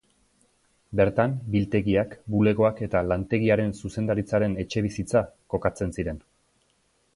[0.99, 5.25] Bertan biltegiak, bulegoak eta lantegiaren zuzendaritzaren etxebizitza
[5.57, 6.23] kokatzen ziren.